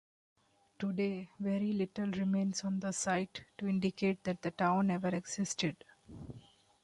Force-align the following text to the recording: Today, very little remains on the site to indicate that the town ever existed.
Today, 0.79 1.29
very 1.39 1.73
little 1.73 2.07
remains 2.07 2.63
on 2.63 2.79
the 2.79 2.91
site 2.91 3.43
to 3.59 3.67
indicate 3.67 4.23
that 4.23 4.41
the 4.41 4.49
town 4.49 4.89
ever 4.89 5.09
existed. 5.09 5.85